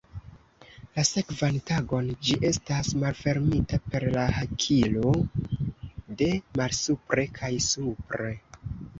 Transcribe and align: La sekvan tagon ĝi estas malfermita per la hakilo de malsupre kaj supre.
La 0.93 1.01
sekvan 1.07 1.57
tagon 1.71 2.07
ĝi 2.29 2.37
estas 2.49 2.87
malfermita 3.03 3.77
per 3.95 4.05
la 4.15 4.23
hakilo 4.37 5.11
de 6.23 6.31
malsupre 6.61 7.27
kaj 7.37 7.51
supre. 7.67 8.31